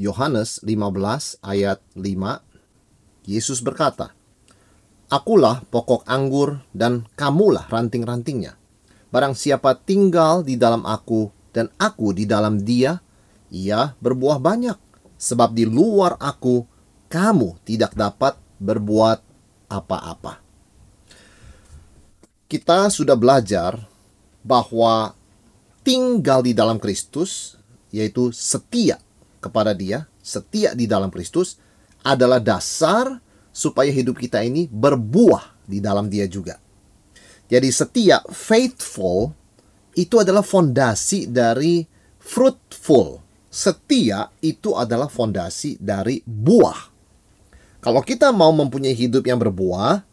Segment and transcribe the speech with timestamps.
[0.00, 2.00] Yohanes 15 ayat 5,
[3.28, 4.16] Yesus berkata,
[5.12, 8.56] Akulah pokok anggur dan kamulah ranting-rantingnya.
[9.12, 12.96] Barang siapa tinggal di dalam aku dan aku di dalam dia,
[13.52, 14.80] ia berbuah banyak.
[15.20, 16.64] Sebab di luar aku,
[17.12, 19.20] kamu tidak dapat berbuat
[19.68, 20.40] apa-apa.
[22.48, 23.76] Kita sudah belajar
[24.40, 25.12] bahwa
[25.84, 27.60] tinggal di dalam Kristus,
[27.92, 28.96] yaitu setia
[29.40, 31.56] kepada Dia, setia di dalam Kristus
[32.04, 33.18] adalah dasar
[33.50, 36.60] supaya hidup kita ini berbuah di dalam Dia juga.
[37.50, 39.34] Jadi setia, faithful
[39.98, 41.82] itu adalah fondasi dari
[42.20, 43.18] fruitful.
[43.50, 46.86] Setia itu adalah fondasi dari buah.
[47.82, 50.06] Kalau kita mau mempunyai hidup yang berbuah,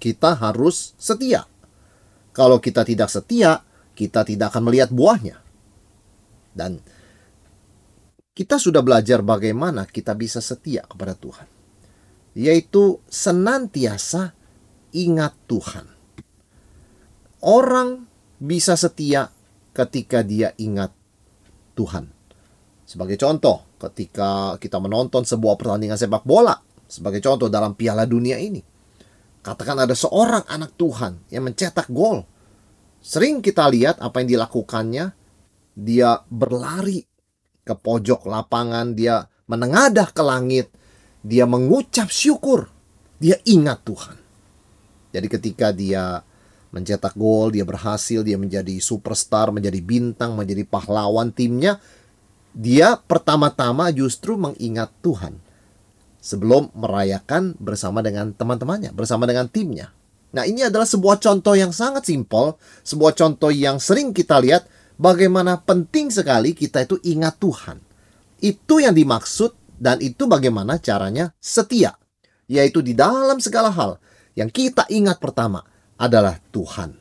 [0.00, 1.44] kita harus setia.
[2.32, 3.60] Kalau kita tidak setia,
[3.92, 5.38] kita tidak akan melihat buahnya.
[6.56, 6.80] Dan
[8.34, 11.46] kita sudah belajar bagaimana kita bisa setia kepada Tuhan,
[12.34, 14.34] yaitu senantiasa
[14.90, 15.86] ingat Tuhan.
[17.46, 18.10] Orang
[18.42, 19.30] bisa setia
[19.70, 20.90] ketika dia ingat
[21.78, 22.10] Tuhan.
[22.84, 26.58] Sebagai contoh, ketika kita menonton sebuah pertandingan sepak bola,
[26.90, 28.60] sebagai contoh dalam Piala Dunia ini,
[29.46, 32.26] katakan ada seorang anak Tuhan yang mencetak gol.
[33.04, 35.06] Sering kita lihat apa yang dilakukannya,
[35.76, 37.13] dia berlari
[37.64, 40.68] ke pojok lapangan, dia menengadah ke langit,
[41.24, 42.68] dia mengucap syukur,
[43.16, 44.16] dia ingat Tuhan.
[45.16, 46.20] Jadi ketika dia
[46.74, 51.78] mencetak gol, dia berhasil, dia menjadi superstar, menjadi bintang, menjadi pahlawan timnya,
[52.50, 55.38] dia pertama-tama justru mengingat Tuhan
[56.18, 59.94] sebelum merayakan bersama dengan teman-temannya, bersama dengan timnya.
[60.34, 64.66] Nah, ini adalah sebuah contoh yang sangat simpel, sebuah contoh yang sering kita lihat
[64.98, 67.78] bagaimana penting sekali kita itu ingat Tuhan.
[68.40, 71.96] Itu yang dimaksud dan itu bagaimana caranya setia.
[72.44, 73.96] Yaitu di dalam segala hal
[74.36, 75.64] yang kita ingat pertama
[75.96, 76.98] adalah Tuhan.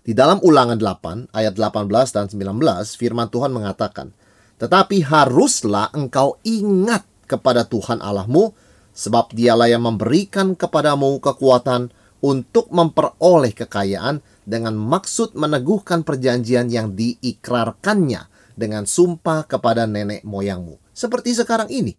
[0.00, 4.16] Di dalam ulangan 8 ayat 18 dan 19 firman Tuhan mengatakan,
[4.56, 8.56] Tetapi haruslah engkau ingat kepada Tuhan Allahmu,
[8.96, 11.92] sebab dialah yang memberikan kepadamu kekuatan
[12.24, 18.26] untuk memperoleh kekayaan dengan maksud meneguhkan perjanjian yang diikrarkannya
[18.58, 20.82] dengan sumpah kepada nenek moyangmu.
[20.90, 21.94] Seperti sekarang ini.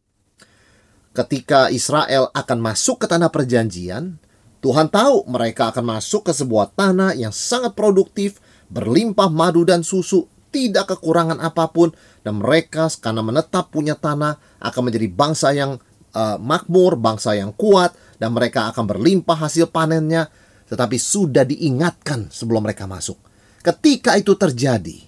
[1.16, 4.20] Ketika Israel akan masuk ke tanah perjanjian,
[4.60, 10.28] Tuhan tahu mereka akan masuk ke sebuah tanah yang sangat produktif, berlimpah madu dan susu,
[10.52, 11.92] tidak kekurangan apa pun,
[12.24, 15.82] dan mereka karena menetap punya tanah akan menjadi bangsa yang
[16.16, 17.92] uh, makmur, bangsa yang kuat,
[18.22, 20.32] dan mereka akan berlimpah hasil panennya
[20.72, 23.20] tetapi sudah diingatkan sebelum mereka masuk.
[23.60, 25.04] Ketika itu terjadi,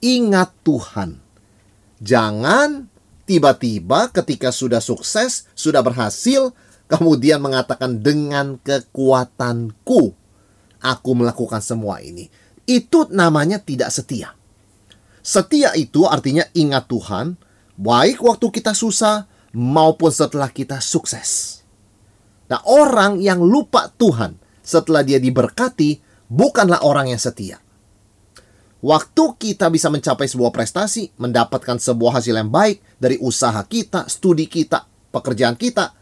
[0.00, 1.20] ingat Tuhan.
[2.00, 2.88] Jangan
[3.28, 6.56] tiba-tiba ketika sudah sukses, sudah berhasil,
[6.88, 10.16] kemudian mengatakan dengan kekuatanku
[10.80, 12.32] aku melakukan semua ini.
[12.64, 14.32] Itu namanya tidak setia.
[15.20, 17.36] Setia itu artinya ingat Tuhan,
[17.76, 21.60] baik waktu kita susah maupun setelah kita sukses.
[22.48, 27.56] Nah, orang yang lupa Tuhan, setelah dia diberkati bukanlah orang yang setia.
[28.78, 34.46] Waktu kita bisa mencapai sebuah prestasi, mendapatkan sebuah hasil yang baik dari usaha kita, studi
[34.46, 35.96] kita, pekerjaan kita,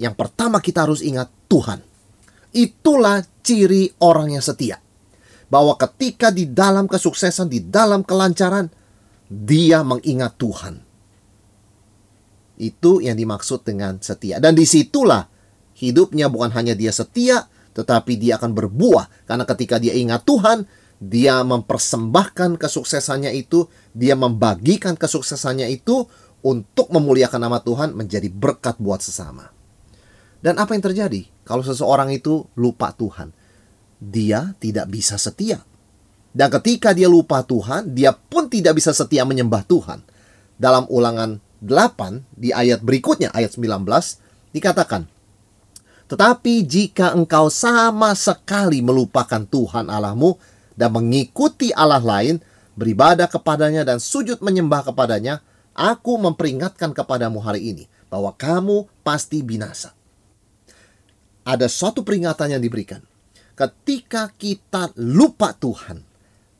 [0.00, 1.84] yang pertama kita harus ingat Tuhan.
[2.56, 4.80] Itulah ciri orang yang setia.
[5.52, 8.72] Bahwa ketika di dalam kesuksesan, di dalam kelancaran,
[9.28, 10.74] dia mengingat Tuhan.
[12.56, 14.40] Itu yang dimaksud dengan setia.
[14.40, 15.28] Dan di situlah
[15.76, 20.68] hidupnya bukan hanya dia setia, tetapi dia akan berbuah karena ketika dia ingat Tuhan,
[21.02, 26.06] dia mempersembahkan kesuksesannya itu, dia membagikan kesuksesannya itu
[26.46, 29.50] untuk memuliakan nama Tuhan menjadi berkat buat sesama.
[30.42, 33.34] Dan apa yang terjadi kalau seseorang itu lupa Tuhan?
[34.02, 35.62] Dia tidak bisa setia.
[36.32, 40.02] Dan ketika dia lupa Tuhan, dia pun tidak bisa setia menyembah Tuhan.
[40.58, 43.86] Dalam ulangan 8 di ayat berikutnya, ayat 19,
[44.50, 45.06] dikatakan,
[46.12, 50.36] tetapi jika engkau sama sekali melupakan Tuhan Allahmu
[50.76, 52.36] dan mengikuti Allah lain,
[52.76, 55.40] beribadah kepadanya dan sujud menyembah kepadanya,
[55.72, 59.96] Aku memperingatkan kepadamu hari ini bahwa kamu pasti binasa.
[61.48, 63.00] Ada suatu peringatan yang diberikan.
[63.56, 66.04] Ketika kita lupa Tuhan,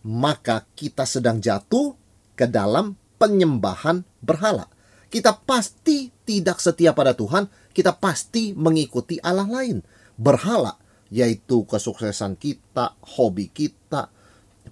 [0.08, 1.92] maka kita sedang jatuh
[2.32, 4.64] ke dalam penyembahan berhala.
[5.12, 9.80] Kita pasti tidak setia pada Tuhan, kita pasti mengikuti Allah lain.
[10.16, 10.76] Berhala,
[11.08, 14.12] yaitu kesuksesan kita, hobi kita,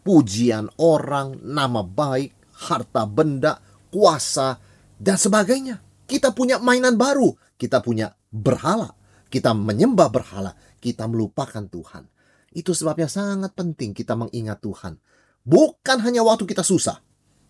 [0.04, 2.32] pujian orang, nama baik,
[2.70, 3.60] harta benda,
[3.92, 4.60] kuasa,
[5.00, 5.80] dan sebagainya.
[6.04, 8.92] Kita punya mainan baru, kita punya berhala,
[9.28, 12.04] kita menyembah berhala, kita melupakan Tuhan.
[12.50, 14.98] Itu sebabnya sangat penting kita mengingat Tuhan.
[15.46, 16.98] Bukan hanya waktu kita susah,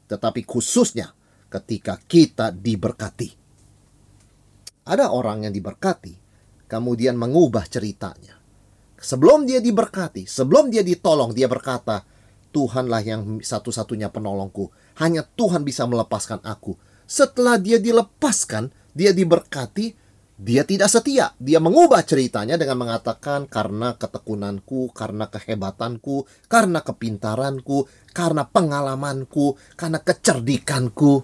[0.06, 1.10] tetapi khususnya
[1.50, 3.39] ketika kita diberkati.
[4.90, 6.18] Ada orang yang diberkati,
[6.66, 8.42] kemudian mengubah ceritanya.
[8.98, 12.02] Sebelum dia diberkati, sebelum dia ditolong, dia berkata,
[12.50, 14.74] Tuhanlah yang satu-satunya penolongku.
[14.98, 16.74] Hanya Tuhan bisa melepaskan aku.
[17.06, 19.94] Setelah dia dilepaskan, dia diberkati,
[20.34, 21.30] dia tidak setia.
[21.38, 31.22] Dia mengubah ceritanya dengan mengatakan karena ketekunanku, karena kehebatanku, karena kepintaranku, karena pengalamanku, karena kecerdikanku.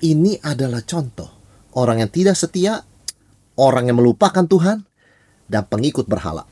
[0.00, 1.30] Ini adalah contoh
[1.76, 2.84] orang yang tidak setia,
[3.60, 4.88] orang yang melupakan Tuhan,
[5.50, 6.48] dan pengikut berhala.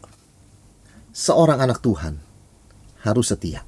[1.16, 2.20] Seorang anak Tuhan
[3.08, 3.64] harus setia,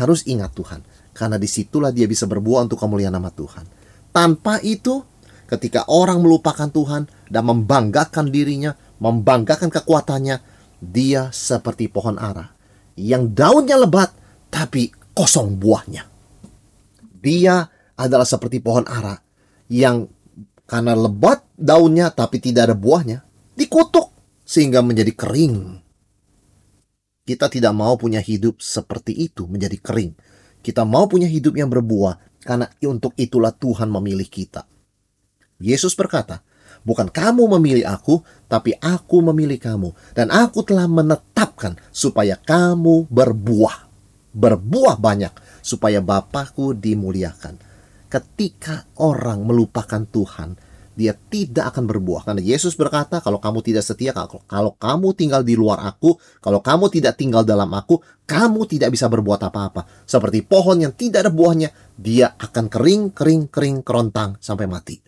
[0.00, 0.80] harus ingat Tuhan,
[1.12, 3.68] karena di situlah dia bisa berbuah untuk kemuliaan nama Tuhan.
[4.14, 5.04] Tanpa itu,
[5.50, 8.72] ketika orang melupakan Tuhan dan membanggakan dirinya,
[9.02, 10.40] membanggakan kekuatannya,
[10.82, 12.50] dia seperti pohon ara
[12.98, 14.10] yang daunnya lebat
[14.52, 16.04] tapi kosong buahnya.
[17.22, 17.62] Dia
[17.94, 19.14] adalah seperti pohon ara
[19.70, 20.10] yang
[20.72, 23.20] karena lebat daunnya tapi tidak ada buahnya,
[23.52, 24.08] dikutuk
[24.40, 25.84] sehingga menjadi kering.
[27.28, 30.16] Kita tidak mau punya hidup seperti itu, menjadi kering.
[30.64, 34.64] Kita mau punya hidup yang berbuah karena untuk itulah Tuhan memilih kita.
[35.60, 36.40] Yesus berkata,
[36.88, 39.94] Bukan kamu memilih aku, tapi aku memilih kamu.
[40.16, 43.86] Dan aku telah menetapkan supaya kamu berbuah.
[44.34, 45.30] Berbuah banyak,
[45.62, 47.71] supaya Bapakku dimuliakan
[48.12, 50.60] ketika orang melupakan Tuhan,
[50.92, 52.28] dia tidak akan berbuah.
[52.28, 56.60] Karena Yesus berkata, kalau kamu tidak setia, kalau, kalau kamu tinggal di luar aku, kalau
[56.60, 60.04] kamu tidak tinggal dalam aku, kamu tidak bisa berbuat apa-apa.
[60.04, 65.00] Seperti pohon yang tidak ada buahnya, dia akan kering, kering, kering, kerontang sampai mati.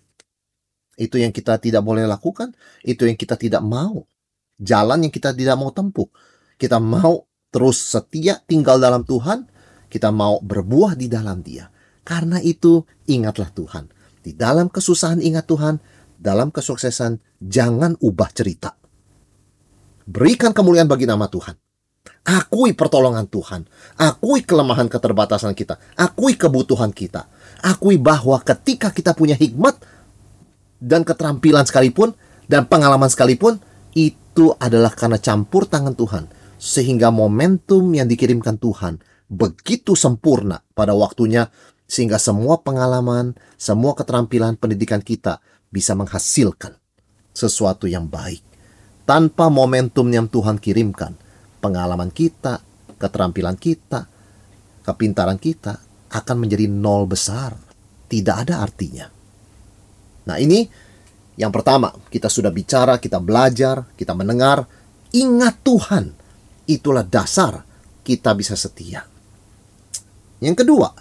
[0.96, 4.08] Itu yang kita tidak boleh lakukan, itu yang kita tidak mau.
[4.56, 6.08] Jalan yang kita tidak mau tempuh.
[6.56, 9.44] Kita mau terus setia tinggal dalam Tuhan,
[9.92, 11.73] kita mau berbuah di dalam Dia.
[12.04, 13.88] Karena itu, ingatlah Tuhan.
[14.20, 15.80] Di dalam kesusahan ingat Tuhan,
[16.20, 18.76] dalam kesuksesan jangan ubah cerita.
[20.04, 21.56] Berikan kemuliaan bagi nama Tuhan.
[22.24, 23.68] Akui pertolongan Tuhan.
[24.00, 25.76] Akui kelemahan keterbatasan kita.
[25.96, 27.28] Akui kebutuhan kita.
[27.60, 29.76] Akui bahwa ketika kita punya hikmat
[30.80, 32.16] dan keterampilan sekalipun
[32.48, 33.60] dan pengalaman sekalipun,
[33.92, 36.24] itu adalah karena campur tangan Tuhan.
[36.56, 41.48] Sehingga momentum yang dikirimkan Tuhan begitu sempurna pada waktunya
[41.84, 45.38] sehingga semua pengalaman, semua keterampilan pendidikan kita
[45.68, 46.74] bisa menghasilkan
[47.34, 48.40] sesuatu yang baik.
[49.04, 51.12] Tanpa momentum yang Tuhan kirimkan,
[51.60, 52.64] pengalaman kita,
[52.96, 54.08] keterampilan kita,
[54.80, 55.76] kepintaran kita
[56.08, 57.52] akan menjadi nol besar.
[58.08, 59.04] Tidak ada artinya.
[60.24, 60.64] Nah ini
[61.34, 64.62] yang pertama, kita sudah bicara, kita belajar, kita mendengar.
[65.10, 66.14] Ingat Tuhan,
[66.70, 67.66] itulah dasar
[68.06, 69.02] kita bisa setia.
[70.38, 70.94] Yang kedua,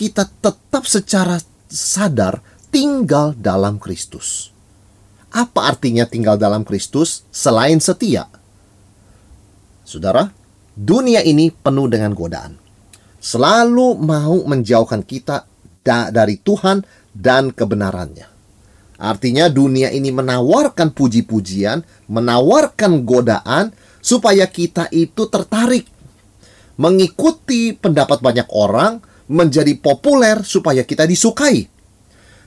[0.00, 1.36] kita tetap secara
[1.68, 2.40] sadar
[2.72, 4.48] tinggal dalam Kristus.
[5.28, 8.24] Apa artinya tinggal dalam Kristus selain setia?
[9.84, 10.32] Saudara,
[10.72, 12.56] dunia ini penuh dengan godaan.
[13.20, 15.44] Selalu mau menjauhkan kita
[15.84, 16.80] dari Tuhan
[17.12, 18.24] dan kebenarannya.
[18.96, 25.84] Artinya dunia ini menawarkan puji-pujian, menawarkan godaan supaya kita itu tertarik
[26.80, 31.70] mengikuti pendapat banyak orang, menjadi populer supaya kita disukai.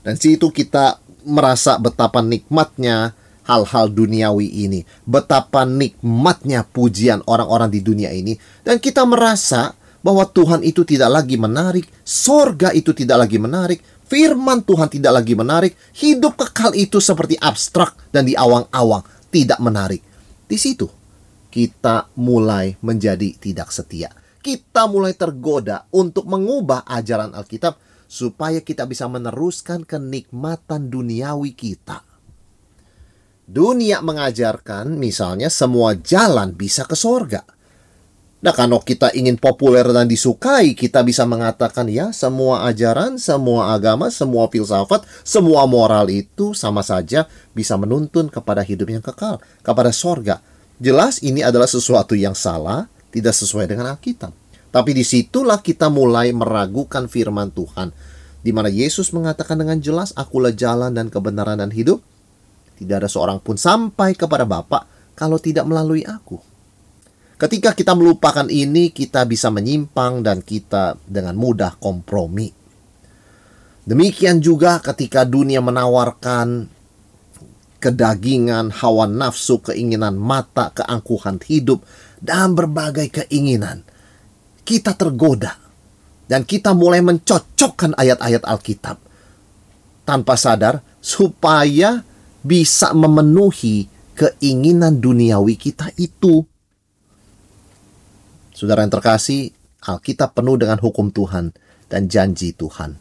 [0.03, 3.15] Dan situ kita merasa betapa nikmatnya
[3.47, 8.35] hal-hal duniawi ini, betapa nikmatnya pujian orang-orang di dunia ini,
[8.67, 9.71] dan kita merasa
[10.03, 15.33] bahwa Tuhan itu tidak lagi menarik, sorga itu tidak lagi menarik, firman Tuhan tidak lagi
[15.39, 20.03] menarik, hidup kekal itu seperti abstrak dan di awang-awang, tidak menarik.
[20.43, 20.91] Di situ
[21.47, 27.79] kita mulai menjadi tidak setia kita mulai tergoda untuk mengubah ajaran Alkitab
[28.11, 32.03] supaya kita bisa meneruskan kenikmatan duniawi kita.
[33.43, 37.41] Dunia mengajarkan misalnya semua jalan bisa ke sorga.
[38.43, 44.11] Nah, kalau kita ingin populer dan disukai, kita bisa mengatakan ya, semua ajaran, semua agama,
[44.11, 47.23] semua filsafat, semua moral itu sama saja
[47.55, 50.43] bisa menuntun kepada hidup yang kekal, kepada sorga.
[50.75, 54.33] Jelas ini adalah sesuatu yang salah, tidak sesuai dengan Alkitab.
[54.73, 57.93] Tapi di situlah kita mulai meragukan firman Tuhan,
[58.41, 62.01] di mana Yesus mengatakan dengan jelas, akulah jalan dan kebenaran dan hidup.
[62.73, 66.41] Tidak ada seorang pun sampai kepada Bapa kalau tidak melalui aku.
[67.37, 72.49] Ketika kita melupakan ini, kita bisa menyimpang dan kita dengan mudah kompromi.
[73.83, 76.71] Demikian juga ketika dunia menawarkan
[77.83, 81.83] kedagingan, hawa nafsu, keinginan mata, keangkuhan hidup,
[82.23, 83.83] dan berbagai keinginan.
[84.63, 85.59] Kita tergoda
[86.31, 88.95] dan kita mulai mencocokkan ayat-ayat Alkitab
[90.07, 91.99] tanpa sadar supaya
[92.39, 96.47] bisa memenuhi keinginan duniawi kita itu.
[98.55, 99.51] Saudara yang terkasih,
[99.83, 101.51] Alkitab penuh dengan hukum Tuhan
[101.91, 102.95] dan janji Tuhan.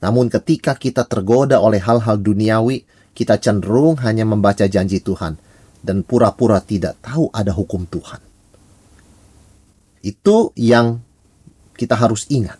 [0.00, 5.36] Namun ketika kita tergoda oleh hal-hal duniawi, kita cenderung hanya membaca janji Tuhan
[5.82, 8.27] dan pura-pura tidak tahu ada hukum Tuhan.
[10.02, 11.02] Itu yang
[11.78, 12.58] kita harus ingat.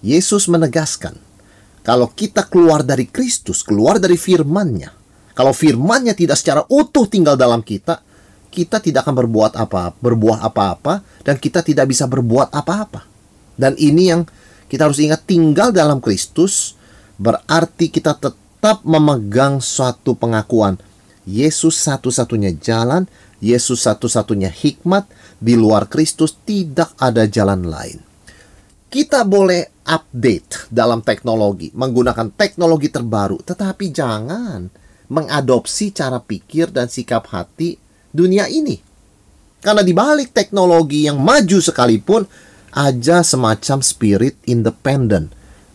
[0.00, 1.16] Yesus menegaskan,
[1.84, 4.90] kalau kita keluar dari Kristus, keluar dari firman-Nya,
[5.36, 8.00] kalau firman-Nya tidak secara utuh tinggal dalam kita,
[8.50, 13.06] kita tidak akan berbuat apa, berbuah apa-apa, dan kita tidak bisa berbuat apa-apa.
[13.54, 14.24] Dan ini yang
[14.66, 16.74] kita harus ingat, tinggal dalam Kristus
[17.20, 20.80] berarti kita tetap memegang suatu pengakuan.
[21.28, 23.04] Yesus satu-satunya jalan,
[23.40, 25.08] Yesus satu-satunya hikmat,
[25.40, 27.98] di luar Kristus tidak ada jalan lain.
[28.90, 34.68] Kita boleh update dalam teknologi, menggunakan teknologi terbaru, tetapi jangan
[35.10, 37.78] mengadopsi cara pikir dan sikap hati
[38.10, 38.78] dunia ini.
[39.60, 42.26] Karena di balik teknologi yang maju sekalipun,
[42.74, 45.30] aja semacam spirit independen.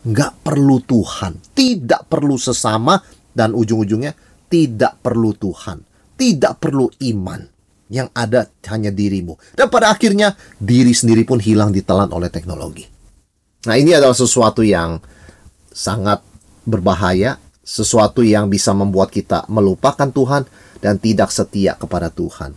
[0.06, 3.02] Nggak perlu Tuhan, tidak perlu sesama,
[3.36, 4.12] dan ujung-ujungnya
[4.52, 5.84] tidak perlu Tuhan.
[6.16, 7.55] Tidak perlu iman.
[7.86, 9.38] Yang ada hanya dirimu.
[9.54, 12.86] Dan pada akhirnya, diri sendiri pun hilang ditelan oleh teknologi.
[13.66, 14.98] Nah ini adalah sesuatu yang
[15.70, 16.22] sangat
[16.66, 20.50] berbahaya, sesuatu yang bisa membuat kita melupakan Tuhan,
[20.82, 22.54] dan tidak setia kepada Tuhan.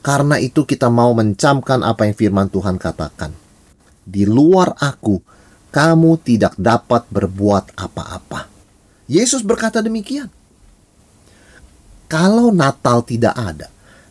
[0.00, 3.30] Karena itu kita mau mencamkan apa yang firman Tuhan katakan.
[4.02, 5.22] Di luar aku,
[5.70, 8.50] kamu tidak dapat berbuat apa-apa.
[9.06, 10.30] Yesus berkata demikian.
[12.10, 13.70] Kalau Natal tidak ada,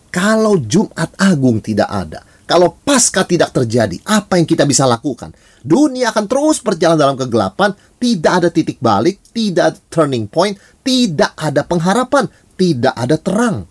[0.10, 5.30] kalau Jumat Agung tidak ada, kalau pasca tidak terjadi, apa yang kita bisa lakukan?
[5.62, 11.30] Dunia akan terus berjalan dalam kegelapan, tidak ada titik balik, tidak ada turning point, tidak
[11.38, 12.26] ada pengharapan,
[12.58, 13.70] tidak ada terang.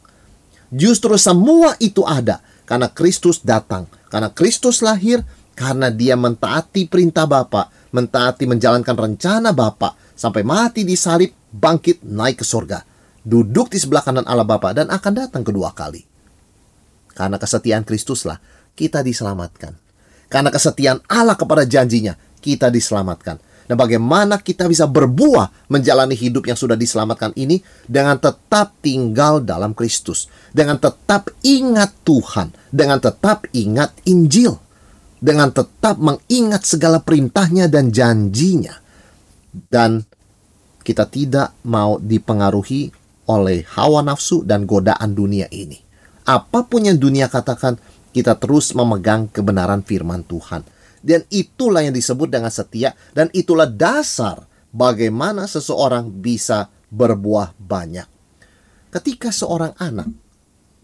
[0.70, 2.38] Justru semua itu ada
[2.70, 5.26] karena Kristus datang, karena Kristus lahir,
[5.58, 12.40] karena dia mentaati perintah Bapa, mentaati menjalankan rencana Bapa sampai mati di salib, bangkit naik
[12.40, 12.86] ke surga,
[13.26, 16.07] duduk di sebelah kanan Allah Bapa dan akan datang kedua kali.
[17.18, 18.38] Karena kesetiaan Kristuslah
[18.78, 19.74] kita diselamatkan.
[20.30, 23.42] Karena kesetiaan Allah kepada janjinya, kita diselamatkan.
[23.68, 29.74] Dan bagaimana kita bisa berbuah menjalani hidup yang sudah diselamatkan ini dengan tetap tinggal dalam
[29.74, 34.56] Kristus, dengan tetap ingat Tuhan, dengan tetap ingat Injil,
[35.18, 38.72] dengan tetap mengingat segala perintahnya dan janjinya.
[39.52, 40.00] Dan
[40.80, 42.88] kita tidak mau dipengaruhi
[43.28, 45.87] oleh hawa nafsu dan godaan dunia ini.
[46.28, 47.80] Apa pun yang dunia katakan,
[48.12, 50.60] kita terus memegang kebenaran firman Tuhan
[51.00, 54.44] dan itulah yang disebut dengan setia dan itulah dasar
[54.74, 58.08] bagaimana seseorang bisa berbuah banyak.
[58.88, 60.08] Ketika seorang anak,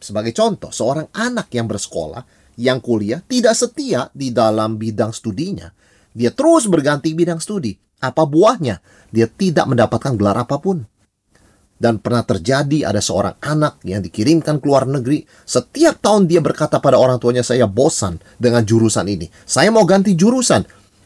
[0.01, 2.25] sebagai contoh, seorang anak yang bersekolah,
[2.61, 5.73] yang kuliah tidak setia di dalam bidang studinya,
[6.13, 7.73] dia terus berganti bidang studi.
[8.05, 8.85] Apa buahnya?
[9.09, 10.85] Dia tidak mendapatkan gelar apa pun.
[11.75, 15.27] Dan pernah terjadi ada seorang anak yang dikirimkan ke luar negeri.
[15.43, 19.27] Setiap tahun dia berkata pada orang tuanya, saya bosan dengan jurusan ini.
[19.43, 20.63] Saya mau ganti jurusan.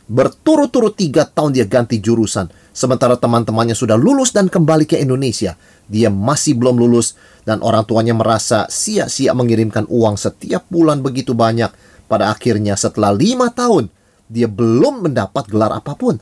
[0.09, 2.49] Berturut-turut tiga tahun dia ganti jurusan.
[2.73, 5.59] Sementara teman-temannya sudah lulus dan kembali ke Indonesia.
[5.89, 11.69] Dia masih belum lulus dan orang tuanya merasa sia-sia mengirimkan uang setiap bulan begitu banyak.
[12.09, 13.93] Pada akhirnya setelah lima tahun,
[14.33, 16.21] dia belum mendapat gelar apa pun.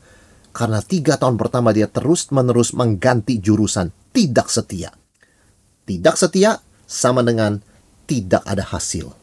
[0.51, 4.89] Karena tiga tahun pertama dia terus-menerus mengganti jurusan tidak setia.
[5.85, 6.57] Tidak setia
[6.89, 7.61] sama dengan
[8.09, 9.13] tidak ada hasil.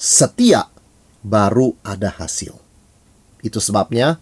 [0.00, 0.64] Setia
[1.20, 2.56] baru ada hasil.
[3.44, 4.16] Itu sebabnya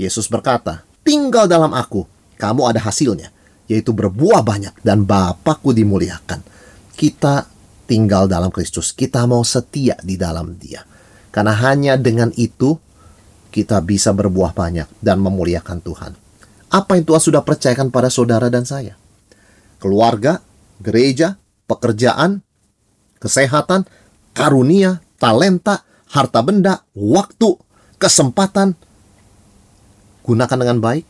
[0.00, 2.08] Yesus berkata, tinggal dalam aku,
[2.40, 3.28] kamu ada hasilnya,
[3.68, 6.40] yaitu berbuah banyak dan Bapakku dimuliakan.
[6.96, 7.44] Kita
[7.84, 10.88] tinggal dalam Kristus, kita mau setia di dalam dia.
[11.28, 12.80] Karena hanya dengan itu
[13.52, 16.12] kita bisa berbuah banyak dan memuliakan Tuhan.
[16.70, 18.99] Apa yang Tuhan sudah percayakan pada saudara dan saya?
[19.80, 20.44] Keluarga,
[20.84, 22.44] gereja, pekerjaan,
[23.16, 23.88] kesehatan,
[24.36, 27.56] karunia, talenta, harta benda, waktu,
[27.96, 28.76] kesempatan.
[30.20, 31.04] Gunakan dengan baik,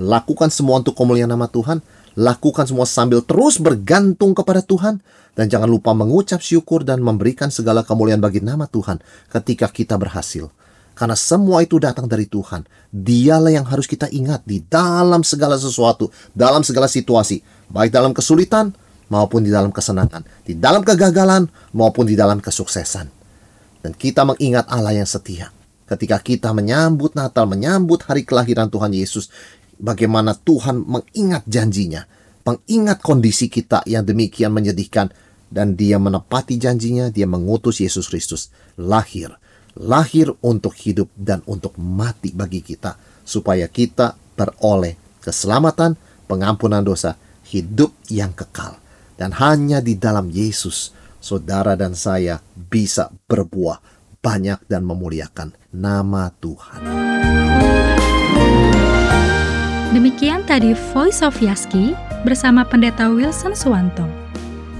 [0.00, 1.84] lakukan semua untuk kemuliaan nama Tuhan,
[2.16, 5.04] lakukan semua sambil terus bergantung kepada Tuhan,
[5.34, 10.48] dan jangan lupa mengucap syukur dan memberikan segala kemuliaan bagi nama Tuhan ketika kita berhasil.
[10.94, 12.70] Karena semua itu datang dari Tuhan.
[12.94, 18.72] Dialah yang harus kita ingat di dalam segala sesuatu, dalam segala situasi, baik dalam kesulitan
[19.12, 23.06] maupun di dalam kesenangan, di dalam kegagalan maupun di dalam kesuksesan.
[23.84, 25.52] Dan kita mengingat Allah yang setia.
[25.84, 29.28] Ketika kita menyambut Natal, menyambut hari kelahiran Tuhan Yesus,
[29.76, 32.08] bagaimana Tuhan mengingat janjinya,
[32.48, 35.12] mengingat kondisi kita yang demikian menyedihkan,
[35.52, 38.48] dan dia menepati janjinya, dia mengutus Yesus Kristus
[38.80, 39.36] lahir
[39.78, 42.94] lahir untuk hidup dan untuk mati bagi kita,
[43.26, 45.98] supaya kita beroleh keselamatan,
[46.30, 47.18] pengampunan dosa,
[47.54, 48.82] hidup yang kekal.
[49.14, 50.90] Dan hanya di dalam Yesus,
[51.22, 53.78] saudara dan saya bisa berbuah
[54.18, 56.82] banyak dan memuliakan nama Tuhan.
[59.94, 61.94] Demikian tadi Voice of Yaski
[62.26, 64.02] bersama Pendeta Wilson Suwanto.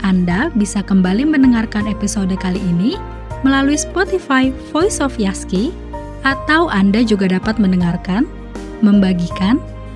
[0.03, 2.99] Anda bisa kembali mendengarkan episode kali ini
[3.47, 5.71] melalui Spotify Voice of Yaski,
[6.25, 8.25] atau Anda juga dapat mendengarkan,
[8.81, 9.61] membagikan,